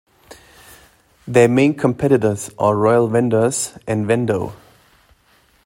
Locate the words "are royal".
2.57-3.07